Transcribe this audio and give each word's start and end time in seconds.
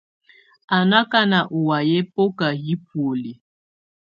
Á 0.75 0.77
nɔ̀ 0.89 0.99
akanà 1.05 1.39
ù 1.55 1.59
wayɛ̀á 1.67 2.01
ɛbɔka 2.03 2.47
yi 2.65 2.73
bɔ̀óli. 2.83 3.31